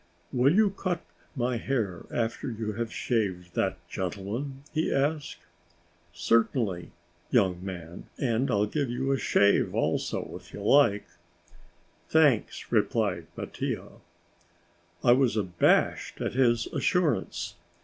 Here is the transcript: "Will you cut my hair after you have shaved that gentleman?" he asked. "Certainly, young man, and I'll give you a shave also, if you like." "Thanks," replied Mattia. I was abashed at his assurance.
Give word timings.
"Will 0.33 0.55
you 0.55 0.71
cut 0.71 1.03
my 1.35 1.57
hair 1.57 2.07
after 2.11 2.49
you 2.49 2.73
have 2.73 2.91
shaved 2.91 3.53
that 3.53 3.77
gentleman?" 3.87 4.63
he 4.73 4.91
asked. 4.91 5.41
"Certainly, 6.11 6.89
young 7.29 7.63
man, 7.63 8.07
and 8.17 8.49
I'll 8.49 8.65
give 8.65 8.89
you 8.89 9.11
a 9.11 9.19
shave 9.19 9.75
also, 9.75 10.35
if 10.35 10.53
you 10.55 10.61
like." 10.63 11.05
"Thanks," 12.09 12.71
replied 12.71 13.27
Mattia. 13.37 13.89
I 15.03 15.11
was 15.11 15.37
abashed 15.37 16.19
at 16.19 16.33
his 16.33 16.65
assurance. 16.73 17.53